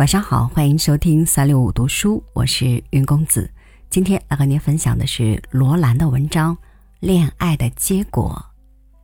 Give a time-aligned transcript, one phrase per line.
[0.00, 3.50] 晚上好，欢迎收听三六五读书，我是云公子。
[3.90, 6.56] 今天来和您分享的是罗兰的文章
[7.00, 8.42] 《恋爱的结果》，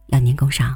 [0.06, 0.74] 让您共赏。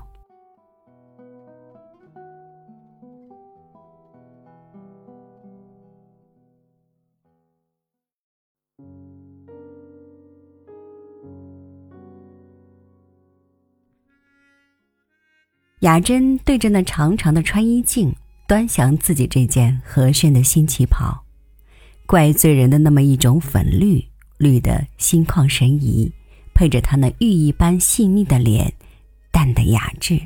[15.79, 18.15] 雅珍对着那长长的穿衣镜。
[18.51, 21.25] 端详自己这件和顺的新旗袍，
[22.05, 24.05] 怪醉人的那么一种粉绿，
[24.39, 26.13] 绿的心旷神怡，
[26.53, 28.75] 配着她那玉一般细腻的脸，
[29.31, 30.21] 淡的雅致。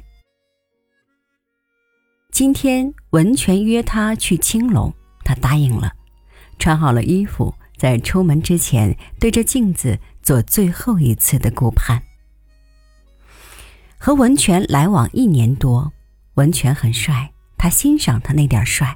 [2.32, 4.90] 今天文泉约她去青龙，
[5.22, 5.92] 她答应了，
[6.58, 12.02] 穿好了衣服，在出门之前对着镜子做最后一次的顾盼。
[13.98, 15.92] 和文泉来往一年多，
[16.36, 17.33] 文泉很帅。
[17.64, 18.94] 他欣赏他那点帅，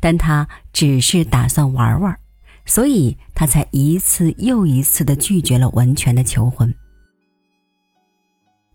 [0.00, 2.18] 但他只是打算玩玩，
[2.64, 6.74] 所以他才一次又一次的拒绝了文泉的求婚。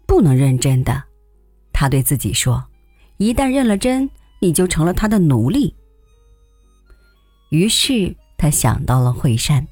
[0.06, 1.06] 不能认真的，
[1.73, 2.64] 他对自己说
[3.17, 4.08] ：“一旦认了真，
[4.42, 5.75] 你就成了他的奴隶。”
[7.50, 9.67] 于是他想到了惠山。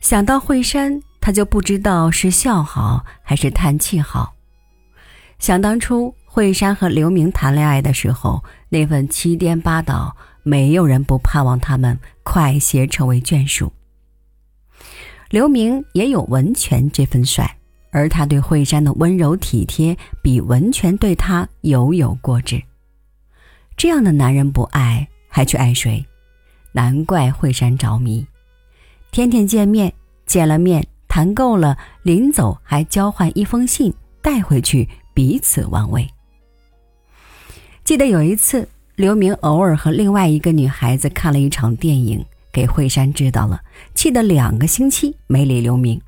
[0.00, 4.32] 想到惠山，他就不知道是笑好还是叹气好。
[5.40, 6.14] 想当初。
[6.34, 13.70] 惠山和刘明谈恋爱的时候，那份七颠八倒，没有人不盼望他们快些成为眷属。
[15.28, 17.58] 刘明也有文泉这份帅，
[17.90, 22.62] 而他对惠山的温柔体贴，比文泉对他犹有过之。
[23.76, 26.02] 这样的男人不爱，还去爱谁？
[26.72, 28.26] 难怪惠山着迷，
[29.10, 29.92] 天天见面，
[30.24, 36.10] 见了面谈够了，临走还交换一封信带回去，彼此安慰。
[37.84, 43.60] 记得有一次，刘明偶尔和另外一个女孩子看了一场电影，给惠山知道了，
[43.92, 46.00] 气得两个星期没理刘明。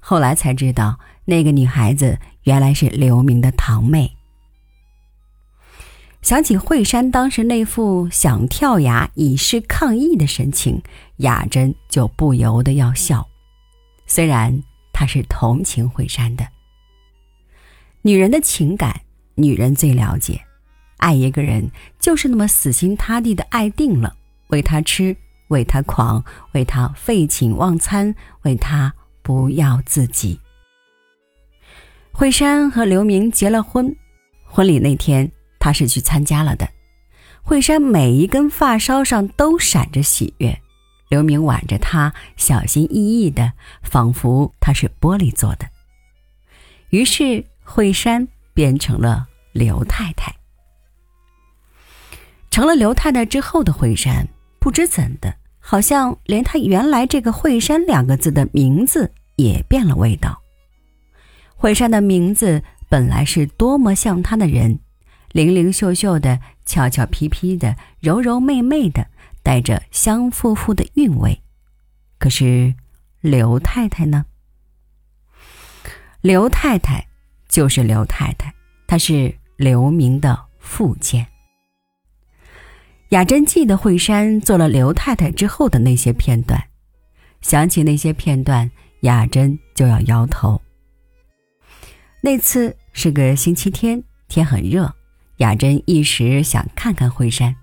[0.00, 4.10] 后来才知道，那个女孩子原来是刘明的堂妹。
[6.22, 10.82] 想起惠山当时那副想跳崖以示抗议的神情，
[11.18, 13.28] 雅珍就不由得要笑。
[14.06, 16.46] 虽然她是同情惠山的，
[18.02, 19.02] 女人的情感，
[19.34, 20.40] 女人最了解。
[21.00, 24.14] 爱一个人就是那么死心塌地的爱定了，
[24.48, 25.16] 为他吃，
[25.48, 30.38] 为他狂，为他废寝忘餐，为他不要自己。
[32.12, 33.96] 惠山和刘明结了婚，
[34.44, 36.68] 婚礼那天他是去参加了的。
[37.42, 40.60] 惠山每一根发梢上都闪着喜悦，
[41.08, 45.66] 刘明挽着她，小心翼翼的，仿佛她是玻璃做的。
[46.90, 50.39] 于是惠山变成了刘太太。
[52.50, 54.26] 成了刘太太之后的惠山，
[54.58, 60.42] 不知怎的，好像连她原来这个“惠山”两个字的名字也变了味道。
[61.54, 64.80] 惠山的名字本来是多么像她的人，
[65.30, 69.06] 灵灵秀秀的，俏俏皮皮的，柔柔媚媚的，
[69.44, 71.40] 带着香馥馥的韵味。
[72.18, 72.74] 可是
[73.20, 74.26] 刘太太呢？
[76.20, 77.06] 刘太太
[77.48, 78.52] 就是刘太太，
[78.88, 81.26] 她是刘明的附件。
[83.10, 86.62] 雅珍记得惠山做了刘太太之后的那些片段，
[87.40, 90.60] 想起那些片段，雅珍就要摇头。
[92.20, 94.94] 那次是个星期天，天很热，
[95.38, 97.56] 雅珍一时想看看惠山，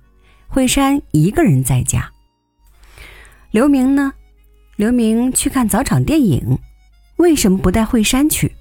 [0.50, 2.12] 惠山一个人在家。
[3.52, 4.12] 刘明呢？
[4.76, 6.60] 刘明去看早场电影，
[7.16, 8.54] 为什么不带惠山去？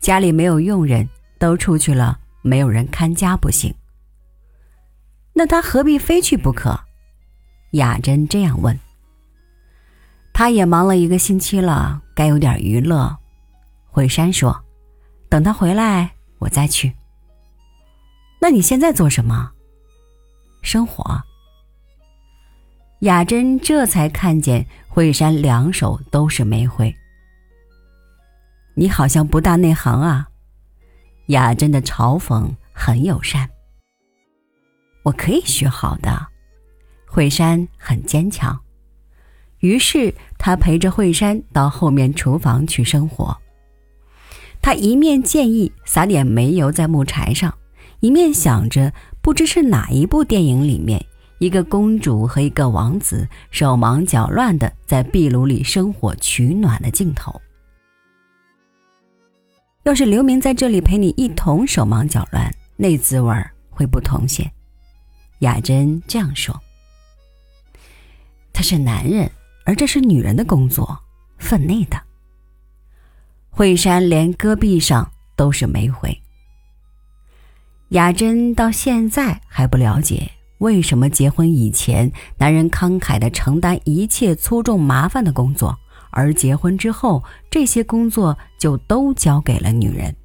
[0.00, 1.06] 家里没有佣人，
[1.38, 3.74] 都出去了，没有人看家不行。
[5.34, 6.78] 那他何必非去不可？
[7.72, 8.78] 雅珍这样问。
[10.32, 13.16] 他也忙了一个星期了，该有点娱乐。
[13.86, 14.64] 惠山说
[15.28, 16.94] ：“等他回来，我再去。”
[18.40, 19.52] 那你现在做什么？
[20.62, 21.22] 生活。
[23.00, 26.94] 雅珍这才看见惠山两手都是煤灰。
[28.74, 30.28] 你好像不大内行啊。
[31.26, 33.48] 雅珍的嘲讽很友善。
[35.04, 36.26] 我可以学好的，
[37.06, 38.58] 惠山很坚强。
[39.60, 43.36] 于是他陪着惠山到后面厨房去生活。
[44.60, 47.54] 他一面建议撒点煤油在木柴上，
[48.00, 51.04] 一面想着不知是哪一部电影里面
[51.38, 57.38] 一个公主和一个王子手忙脚乱的在壁炉里生火取暖的镜头。
[59.82, 64.50] 要是刘明在这里陪你一同手忙脚乱，那滋味儿会不同些。
[65.44, 66.58] 雅珍这样说
[68.50, 69.30] ：“他是男人，
[69.66, 70.98] 而这是女人的工作，
[71.36, 72.00] 分内的。”
[73.50, 76.18] 惠山连戈壁上都是煤灰。
[77.90, 85.78] 雅珍到现在还不了解为什么结婚以前男人慷慨的承担一切粗重麻烦的工作，
[86.10, 90.16] 而结婚之后这些工作就都交给了女人。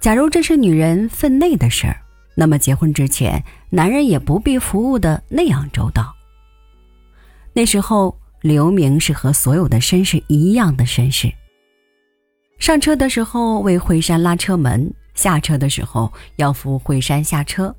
[0.00, 2.02] 假如这是女人分内的事儿，
[2.34, 6.14] 那么结婚之前男人也不必服务的那样周到。
[7.52, 11.32] 那时候刘明是和所有的绅士一样的绅士。
[12.58, 14.92] 上车的时候为惠山拉车门。
[15.12, 17.74] 下车的时候要扶惠山下车，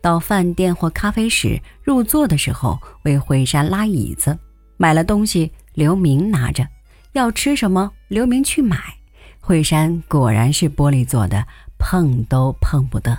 [0.00, 4.38] 到饭店或咖啡室入座的时候为惠山拉椅子，
[4.78, 6.66] 买了东西刘明拿着，
[7.12, 8.78] 要吃什么刘明去买。
[9.40, 13.18] 惠山果然是玻璃做的，碰都碰不得。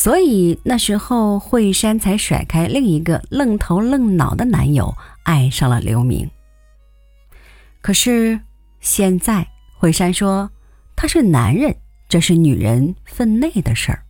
[0.00, 6.30] 所以那时候惠山才甩开另一个愣头愣脑的男友，爱上了刘明。
[7.82, 8.40] 可是
[8.80, 10.50] 现在惠山说
[10.96, 11.76] 他是男人。
[12.08, 14.02] 这是女人分内的事儿。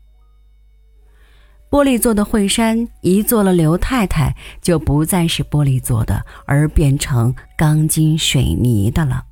[1.69, 9.25] 玻璃做的惠山一做了刘太太，就不再是玻璃做的，而变成钢筋水泥的了。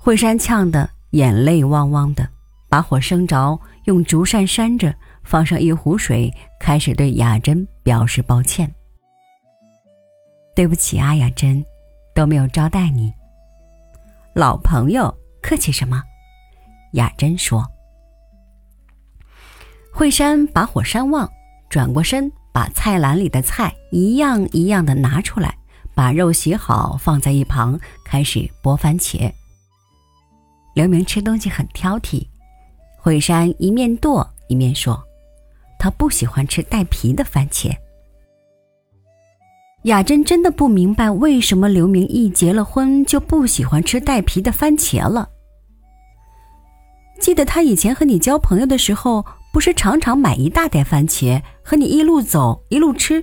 [0.00, 2.28] 惠山呛得眼泪汪汪的，
[2.68, 8.72] 把火生着，用竹扇扇着，放上一壶水，开始对雅珍表示抱歉
[10.54, 11.64] ：“对不起啊，雅珍，
[12.14, 13.12] 都没有招待你。
[14.34, 16.02] 老朋友，客气什么？”
[16.92, 17.66] 雅珍说
[19.92, 21.30] ：“惠山把火扇旺，
[21.68, 25.58] 转过身，把菜篮里的菜一样一样的拿出来，
[25.94, 29.30] 把肉洗好放在一旁，开始剥番茄。
[30.74, 32.26] 刘明吃东西很挑剔，
[33.04, 34.98] 惠山一面剁一面说：
[35.78, 37.70] 他不喜欢吃带皮的番茄。
[39.82, 45.28] 雅珍真的不明白为什么刘明一结了婚就不喜欢吃带皮的番茄了。”
[47.20, 49.22] 记得他以前和你交朋友的时候，
[49.52, 53.22] 不是常常买一大袋番茄和你一路走一路吃，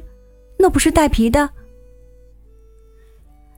[0.60, 1.50] 那不是带皮的。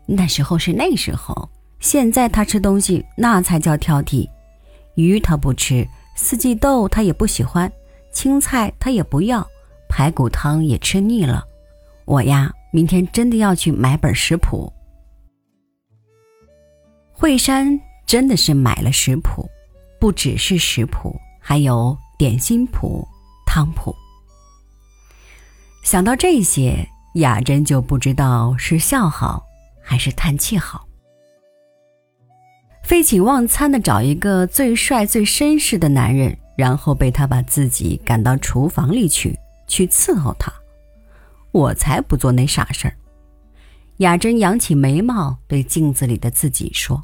[0.05, 1.49] 那时候是那时候，
[1.81, 4.25] 现在他吃东西那才叫挑剔。
[4.95, 7.71] 鱼他不吃，四季豆他也不喜欢，
[8.11, 9.45] 青菜他也不要，
[9.89, 11.43] 排骨汤也吃腻了。
[12.05, 14.71] 我呀，明天真的要去买本食谱。
[17.11, 19.49] 惠山真的是买了食谱。
[19.99, 23.07] 不只是食谱，还有点心谱、
[23.47, 23.95] 汤谱。
[25.81, 29.41] 想到这些，雅珍就不知道是笑好
[29.81, 30.85] 还是叹气好。
[32.83, 39.37] 废寝忘餐的找一个最帅、最绅士的男人，然后被他把自己赶到厨房里去，
[39.67, 40.51] 去伺候他。
[41.51, 42.93] 我才不做那傻事儿。
[43.97, 47.01] 雅珍扬起眉毛，对镜子里的自己说。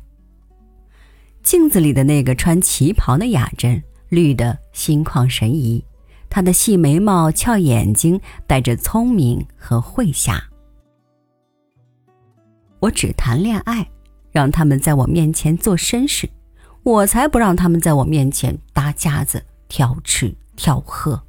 [1.43, 5.83] 镜子里的那个穿旗袍的雅珍，绿得心旷神怡。
[6.29, 10.37] 她的细眉毛、翘眼睛，带着聪明和慧黠。
[12.79, 13.89] 我只谈恋爱，
[14.31, 16.29] 让他们在我面前做绅士，
[16.83, 21.21] 我才不让他们在我面前搭架子、挑吃挑喝。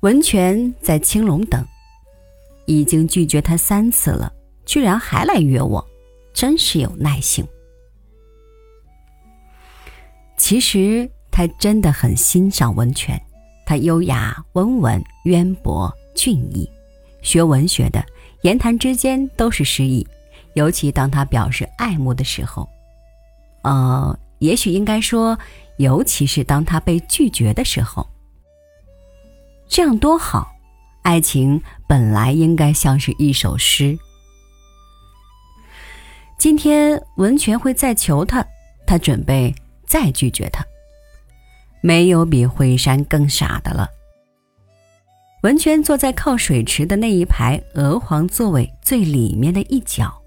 [0.00, 1.64] 文泉在青龙等，
[2.66, 4.32] 已经拒绝他三次了，
[4.66, 5.88] 居然还来约我。
[6.34, 7.46] 真是有耐性。
[10.38, 13.20] 其实他真的很欣赏文泉，
[13.66, 16.68] 他优雅、温文、渊博、俊逸，
[17.20, 18.04] 学文学的，
[18.40, 20.04] 言谈之间都是诗意。
[20.54, 22.68] 尤其当他表示爱慕的时候，
[23.62, 25.38] 呃，也许应该说，
[25.78, 28.06] 尤其是当他被拒绝的时候，
[29.68, 30.48] 这样多好！
[31.02, 33.98] 爱情本来应该像是一首诗。
[36.38, 38.44] 今天文泉会再求他，
[38.86, 39.52] 他准备
[39.86, 40.64] 再拒绝他。
[41.80, 43.88] 没有比惠山更傻的了。
[45.42, 50.21] 文泉坐在靠水池的那一排鹅黄座位最里面的一角，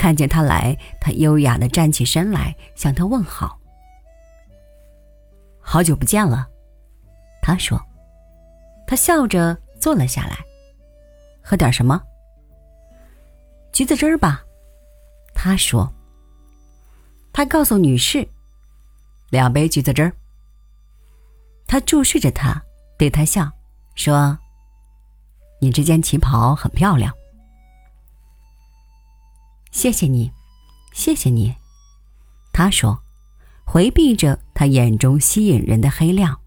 [0.00, 3.60] 看见他来，他优雅的站起身来向他问好。
[5.60, 6.48] 好久不见了，
[7.42, 7.78] 他说。
[8.86, 10.38] 他笑着坐了下来，
[11.42, 12.02] 喝点什么？
[13.74, 14.42] 橘子汁儿吧。
[15.34, 15.92] 他说
[17.30, 18.26] ：“他告诉女士，
[19.28, 20.12] 两杯橘子汁儿。”
[21.68, 22.60] 他注视着她，
[22.98, 23.52] 对她笑，
[23.96, 24.38] 说
[25.60, 27.14] ：“你这件旗袍很漂亮。”
[29.70, 30.30] 谢谢你，
[30.92, 31.54] 谢谢你。
[32.52, 33.00] 他说，
[33.64, 36.38] 回避着他眼中吸引人的黑亮，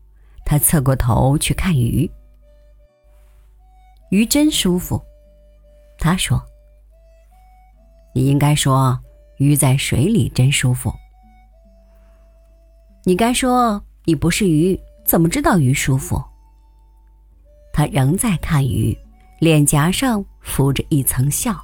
[0.45, 2.09] 他侧过头去看鱼。
[4.09, 5.01] 鱼真舒服，
[5.97, 6.43] 他说
[8.13, 8.99] ：“你应该说
[9.37, 10.93] 鱼在水里真舒服。
[13.05, 16.21] 你该说你不是鱼，怎么知道鱼舒服？”
[17.73, 18.95] 他仍在看鱼，
[19.39, 21.59] 脸颊上浮着一层笑。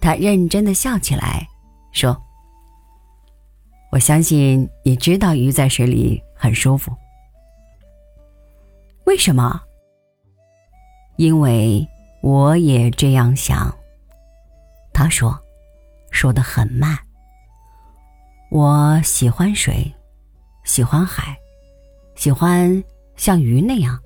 [0.00, 1.46] 他认真的笑起来，
[1.92, 2.20] 说
[3.92, 6.92] ：“我相信你知道鱼在水里很舒服。
[9.04, 9.60] 为什么？
[11.16, 11.86] 因为
[12.22, 13.74] 我也这样想。”
[14.92, 15.38] 他说，
[16.10, 16.98] 说的很慢。
[18.50, 19.94] 我喜欢水，
[20.64, 21.36] 喜欢海，
[22.14, 22.82] 喜欢
[23.16, 23.98] 像鱼那样。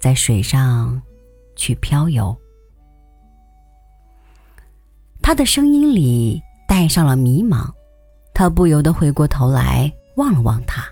[0.00, 1.02] 在水上，
[1.56, 2.36] 去漂游。
[5.26, 7.72] 他的声音里带上了迷茫，
[8.34, 10.84] 他不由得回过头来望了望他。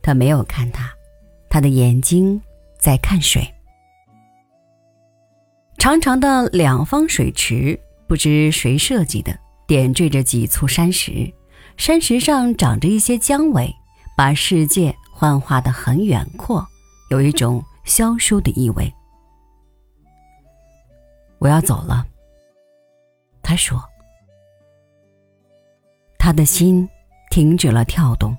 [0.00, 0.90] 他没有看他，
[1.50, 2.40] 他的眼睛
[2.78, 3.46] 在看水。
[5.76, 11.30] 长长的两方水池，不知谁设计的，点缀着几簇山石，
[11.76, 13.70] 山石上长着一些姜尾，
[14.16, 16.66] 把世界幻化的很远阔，
[17.10, 17.62] 有一种。
[17.84, 18.92] 消疏的意味。
[21.38, 22.06] 我要走了，
[23.48, 23.82] 他说。
[26.18, 26.86] 他的心
[27.30, 28.36] 停止了跳动，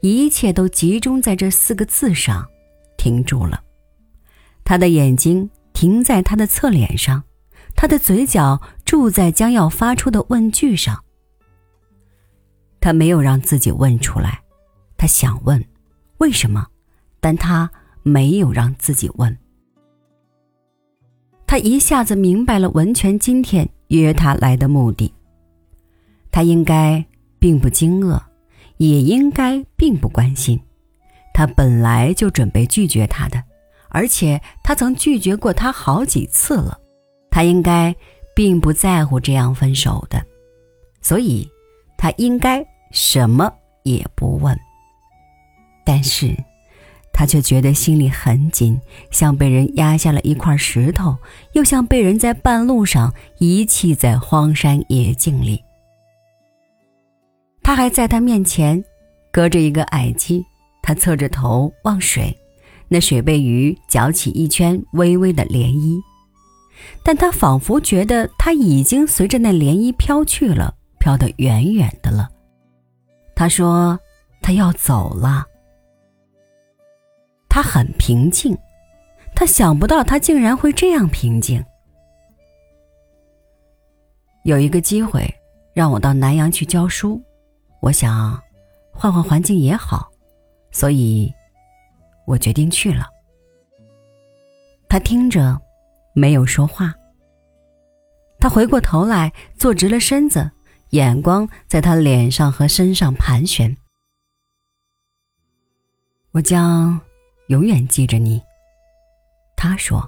[0.00, 2.48] 一切都集中在这四个字上，
[2.96, 3.62] 停住了。
[4.64, 7.22] 他的眼睛停在他的侧脸上，
[7.74, 11.04] 他的嘴角住在将要发出的问句上。
[12.80, 14.40] 他没有让自己问出来，
[14.96, 15.62] 他想问，
[16.16, 16.66] 为什么？
[17.20, 17.70] 但他。
[18.02, 19.36] 没有让自己问，
[21.44, 25.12] 他一下子明白了文泉今天约他来的目的。
[26.30, 27.04] 他应该
[27.38, 28.20] 并不惊愕，
[28.76, 30.60] 也应该并不关心。
[31.32, 33.42] 他本来就准备拒绝他的，
[33.88, 36.78] 而且他曾拒绝过他好几次了。
[37.30, 37.94] 他应该
[38.34, 40.24] 并不在乎这样分手的，
[41.00, 41.48] 所以
[41.98, 43.52] 他应该什么
[43.82, 44.58] 也不问。
[45.84, 46.34] 但是。
[47.18, 48.78] 他却觉得心里很紧，
[49.10, 51.16] 像被人压下了一块石头，
[51.54, 55.64] 又像被人在半路上遗弃在荒山野径里。
[57.62, 58.84] 他还在他面前，
[59.32, 60.44] 隔着一个矮基，
[60.82, 62.36] 他侧着头望水，
[62.86, 65.98] 那水被鱼搅起一圈微微的涟漪，
[67.02, 72.28] 但他仿佛觉得他已经随着那涟漪飘去了，飘得远远的了。
[73.34, 73.98] 他说
[74.42, 75.46] ：“他要走了。”
[77.56, 78.54] 他很平静，
[79.34, 81.64] 他想不到他竟然会这样平静。
[84.44, 85.26] 有一个机会
[85.72, 87.18] 让我到南阳去教书，
[87.80, 88.38] 我想
[88.92, 90.12] 换换环境也好，
[90.70, 91.32] 所以
[92.26, 93.06] 我决定去了。
[94.86, 95.58] 他听着，
[96.12, 96.94] 没有说话。
[98.38, 100.50] 他回过头来，坐直了身子，
[100.90, 103.74] 眼光在他脸上和身上盘旋。
[106.32, 107.00] 我将。
[107.48, 108.42] 永远记着你。
[109.56, 110.06] 他说：“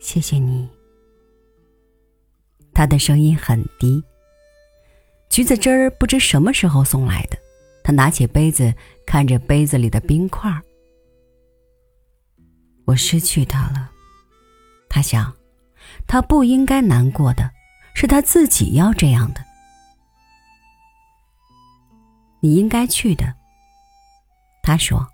[0.00, 0.68] 谢谢你。”
[2.72, 4.02] 他的声音很低。
[5.28, 7.36] 橘子汁儿不知什么时候送来的，
[7.82, 8.72] 他拿起杯子，
[9.04, 10.50] 看着杯子里的冰块。
[12.86, 13.90] 我失去他了，
[14.88, 15.36] 他想，
[16.06, 17.50] 他不应该难过的，
[17.94, 19.44] 是他自己要这样的。
[22.40, 23.34] 你应该去的，
[24.62, 25.09] 他说。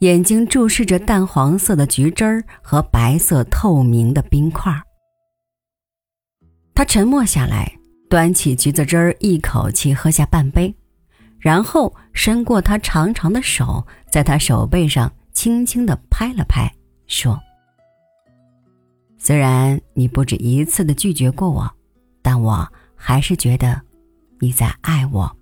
[0.00, 4.72] 眼睛注视着淡黄色的橘汁儿和白色透明的冰块
[6.74, 7.72] 他沉默下来，
[8.10, 10.74] 端起橘子汁儿，一口气喝下半杯，
[11.38, 16.70] 然后伸过他长长的手，在他手背上轻轻的拍了拍，
[17.06, 17.40] 说
[19.16, 21.72] ：“虽然你不止一次的拒绝过我，
[22.20, 23.80] 但我还是觉得
[24.38, 25.34] 你在爱我。”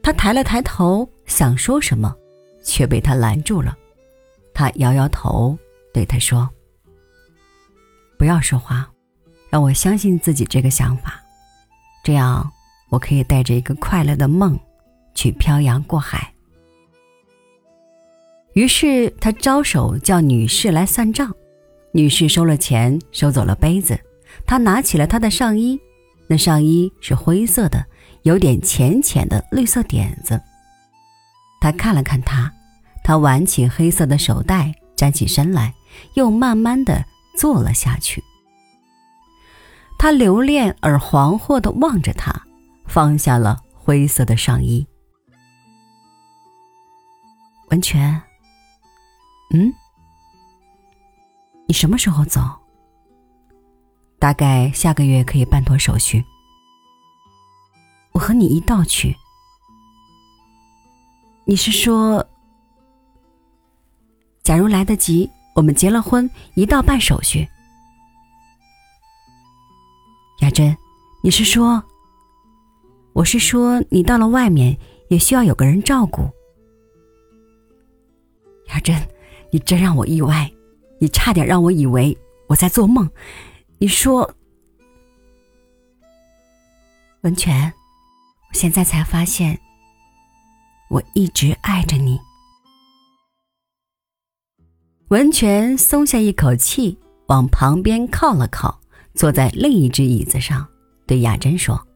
[0.00, 2.14] 他抬了抬头，想说什么，
[2.64, 3.76] 却被他拦住了。
[4.54, 5.58] 他摇摇头，
[5.92, 6.48] 对他说
[8.16, 8.88] ：“不要说话，
[9.50, 11.20] 让我相信自己这个想法，
[12.02, 12.50] 这样
[12.88, 14.58] 我可以带着一个快乐的梦，
[15.14, 16.32] 去漂洋过海。”
[18.54, 21.30] 于是他招手叫女士来算账，
[21.92, 23.98] 女士收了钱，收走了杯子。
[24.46, 25.78] 他拿起了他的上衣，
[26.26, 27.84] 那上衣是灰色的。
[28.22, 30.40] 有点浅浅的绿色点子。
[31.66, 32.52] 他看了看他，
[33.02, 35.74] 他挽起黑色的手袋，站起身来，
[36.14, 37.04] 又慢慢的
[37.36, 38.22] 坐了下去。
[39.98, 42.32] 他留恋而惶惑的望着他，
[42.86, 44.86] 放下了灰色的上衣。
[47.70, 48.22] 文泉，
[49.52, 49.74] 嗯，
[51.66, 52.40] 你什么时候走？
[54.20, 56.24] 大概下个月可以办妥手续。
[58.12, 59.16] 我和你一道去。
[61.48, 62.26] 你是说，
[64.42, 67.48] 假如来得及，我们结了婚一道办手续？
[70.40, 70.76] 雅珍，
[71.22, 71.80] 你是说？
[73.12, 74.76] 我是说，你到了外面
[75.08, 76.28] 也需要有个人照顾。
[78.70, 79.00] 雅珍，
[79.52, 80.50] 你真让我意外，
[80.98, 83.08] 你差点让我以为我在做梦。
[83.78, 84.28] 你说，
[87.20, 87.72] 文泉，
[88.48, 89.56] 我现在才发现，
[90.88, 92.18] 我一直爱着你。
[95.08, 98.80] 文泉松下一口气，往旁边靠了靠，
[99.14, 100.66] 坐在另一只椅子上，
[101.06, 101.86] 对雅珍说：“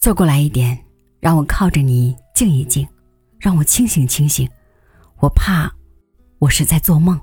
[0.00, 0.82] 坐过来一点，
[1.20, 2.88] 让我靠着你静一静，
[3.38, 4.48] 让我清醒清醒。
[5.20, 5.70] 我怕
[6.38, 7.20] 我是在做梦。”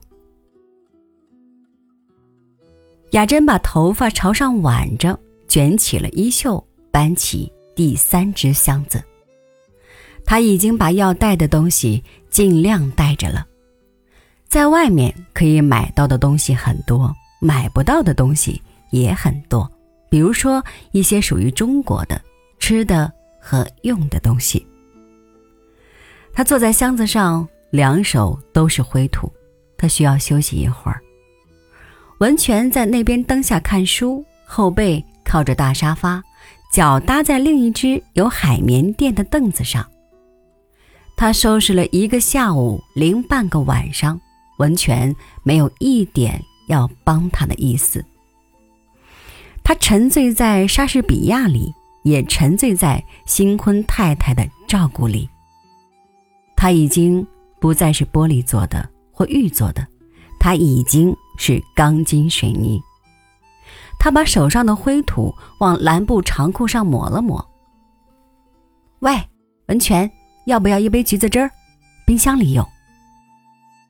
[3.13, 9.03] 雅珍把头发朝上挽着，卷起了衣袖，搬起第三只箱子。
[10.25, 13.45] 他已经把要带的东西尽量带着了。
[14.47, 19.69] 在外面可以买到的东西很多，买不到的东西也很多。
[20.09, 22.19] 比如说一些属于中国的
[22.57, 24.65] 吃的和用的东西。
[26.33, 29.31] 他坐在箱子上，两手都是灰土，
[29.77, 30.99] 他需要休息一会儿。
[32.19, 36.21] 文泉在那边灯下看书，后背靠着大沙发，
[36.73, 39.87] 脚搭在另一只有海绵垫的凳子上。
[41.19, 44.17] 他收拾了一个下午零半个晚上，
[44.57, 48.05] 文泉没有一点要帮他的意思。
[49.61, 55.29] 他沉醉在莎士比亚里，也沉醉在新婚太太的照顾里。
[56.55, 57.27] 他已经
[57.59, 59.85] 不再是玻璃做的或玉做的，
[60.39, 61.13] 他已经。
[61.41, 62.81] 是钢筋水泥。
[63.97, 67.49] 他把手上的灰土往蓝布长裤上抹了抹。
[68.99, 69.17] 喂，
[69.67, 70.11] 文泉，
[70.49, 71.51] 要不要一杯橘子汁儿？
[72.07, 72.67] 冰箱里有。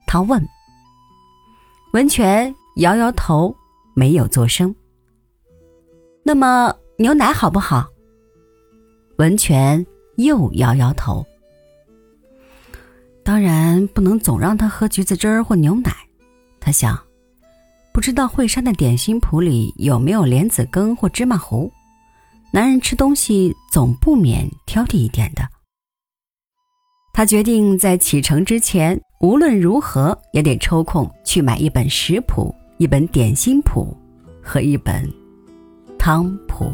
[0.06, 0.46] 他问。
[1.94, 3.56] 文泉摇摇头，
[3.96, 4.76] 没有作声。
[6.22, 7.88] 那么牛奶好不好？
[9.20, 9.84] 文泉
[10.18, 11.26] 又摇摇头。
[13.24, 15.96] 当然不能总让他喝橘子汁儿或牛奶，
[16.60, 17.00] 他想。
[17.94, 21.72] 不知道惠山的点心谱里有没有莲子羹或芝麻糊？
[22.52, 25.42] 男人吃东西总不免挑剔一点的。
[27.12, 33.96] 他决定在启程之前，无论如何也得抽空去买一本食谱、一本点心谱
[34.42, 35.08] 和一本
[35.98, 36.72] 汤谱。